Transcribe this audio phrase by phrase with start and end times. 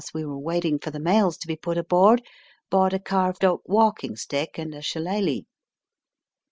[0.15, 2.23] we were waiting for the mails to be put aboard
[2.71, 5.45] bought a caxved oak walking stick and a shillelagh.''